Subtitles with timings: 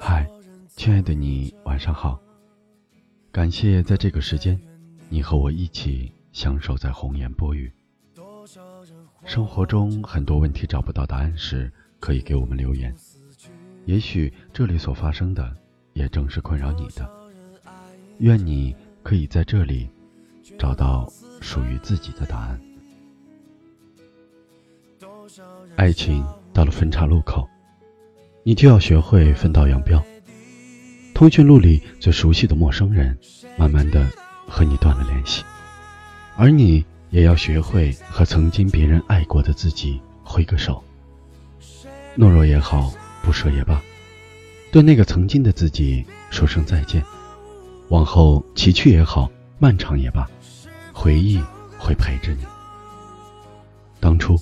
[0.00, 0.28] 嗨，
[0.74, 2.20] 亲爱的你，晚上好。
[3.30, 4.60] 感谢在这个时间，
[5.08, 7.72] 你和我一起相守在红颜薄雨。
[9.24, 12.92] 生活中很多问题找不到答案时，可以给我们留言。
[13.84, 15.56] 也许这里所发生的，
[15.92, 17.08] 也正是困扰你的。
[18.18, 18.74] 愿你
[19.04, 19.88] 可以在这里
[20.58, 21.08] 找到
[21.40, 22.60] 属于自己的答案。
[25.76, 27.48] 爱情到了分岔路口，
[28.42, 30.02] 你就要学会分道扬镳。
[31.14, 33.16] 通讯录里最熟悉的陌生人，
[33.58, 34.06] 慢慢的
[34.46, 35.44] 和你断了联系，
[36.36, 40.82] 而你也要学会和曾经别人爱过的自己挥个手。
[42.16, 43.80] 懦弱也好，不舍也罢，
[44.72, 47.04] 对那个曾经的自己说声再见。
[47.88, 50.26] 往后崎岖也好，漫长也罢，
[50.92, 51.38] 回忆
[51.78, 52.44] 会陪着你。
[54.00, 54.38] 当初。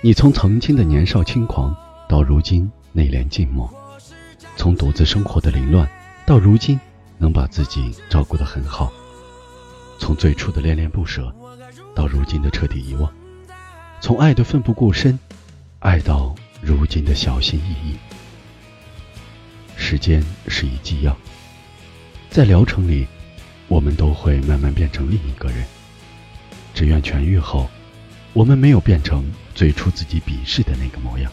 [0.00, 1.74] 你从曾经的年少轻狂，
[2.08, 3.68] 到如今内敛静默；
[4.56, 5.88] 从独自生活的凌乱，
[6.26, 6.78] 到如今
[7.16, 8.90] 能把自己照顾得很好；
[9.98, 11.34] 从最初的恋恋不舍，
[11.94, 13.08] 到如今的彻底遗忘；
[14.00, 15.18] 从爱的奋不顾身，
[15.78, 17.96] 爱到如今的小心翼翼。
[19.76, 21.16] 时间是一剂药，
[22.30, 23.06] 在疗程里，
[23.68, 25.64] 我们都会慢慢变成另一个人。
[26.74, 27.68] 只愿痊愈后。
[28.34, 31.32] 我们没有变成最初自己鄙视的那个模样。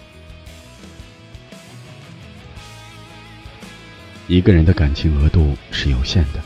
[4.27, 6.41] 一个人的感情额度是有限的，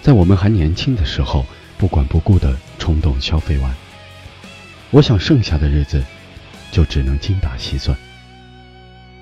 [0.00, 1.44] 在我们还年轻的时候，
[1.76, 3.74] 不管不顾的冲动消费完，
[4.90, 6.02] 我想剩下的日子
[6.70, 7.96] 就只能精打细算。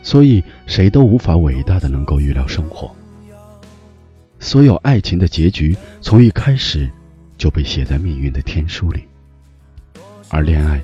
[0.05, 2.95] 所以，谁都无法伟大的能够预料生活。
[4.39, 6.91] 所有爱情的结局，从一开始
[7.39, 9.05] 就被写在命运的天书里。
[10.29, 10.81] 而恋爱，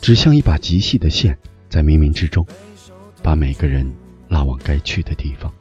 [0.00, 1.36] 只像一把极细的线，
[1.68, 2.46] 在冥冥之中，
[3.22, 3.90] 把每个人
[4.28, 5.52] 拉往该去的地方。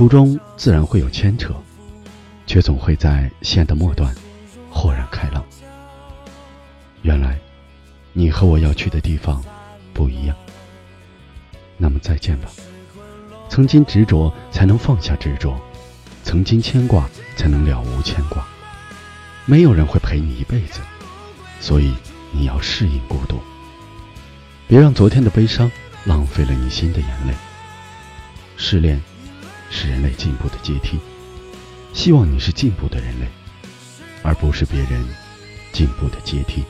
[0.00, 1.52] 途中自然会有牵扯，
[2.46, 4.10] 却总会在线的末端，
[4.70, 5.44] 豁然开朗。
[7.02, 7.38] 原来，
[8.14, 9.44] 你和我要去的地方
[9.92, 10.34] 不一样。
[11.76, 12.48] 那么再见吧。
[13.50, 15.52] 曾经执着，才能放下执着；
[16.24, 18.42] 曾经牵挂，才能了无牵挂。
[19.44, 20.80] 没有人会陪你一辈子。
[21.60, 21.92] 所以
[22.32, 23.38] 你要适应孤独，
[24.66, 25.70] 别让昨天的悲伤
[26.06, 27.34] 浪费了你新的眼泪。
[28.56, 28.98] 失恋
[29.70, 30.98] 是人类进步的阶梯，
[31.94, 33.26] 希望你是进步的人类，
[34.22, 35.02] 而不是别人
[35.72, 36.64] 进步的阶梯。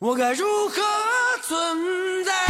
[0.00, 0.80] 我该如何
[1.42, 2.47] 存在？